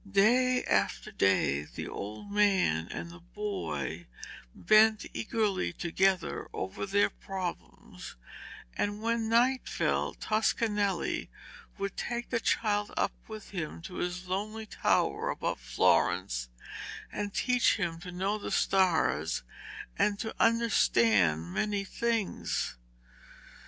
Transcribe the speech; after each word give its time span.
Day 0.09 0.63
after 0.63 1.11
day 1.11 1.61
the 1.61 1.87
old 1.87 2.31
man 2.31 2.87
and 2.87 3.11
the 3.11 3.19
boy 3.19 4.07
bent 4.55 5.05
eagerly 5.13 5.71
together 5.73 6.47
over 6.53 6.87
their 6.87 7.11
problems, 7.11 8.15
and 8.75 9.03
when 9.03 9.29
night 9.29 9.69
fell 9.69 10.15
Toscanelli 10.15 11.29
would 11.77 11.95
take 11.95 12.31
the 12.31 12.39
child 12.39 12.91
up 12.97 13.13
with 13.27 13.51
him 13.51 13.79
to 13.83 13.97
his 13.97 14.25
lonely 14.25 14.65
tower 14.65 15.29
above 15.29 15.59
Florence, 15.59 16.49
and 17.11 17.31
teach 17.31 17.75
him 17.75 17.99
to 17.99 18.11
know 18.11 18.39
the 18.39 18.49
stars 18.49 19.43
and 19.99 20.17
to 20.17 20.33
understand 20.39 21.53
many 21.53 21.83
things. 21.83 22.75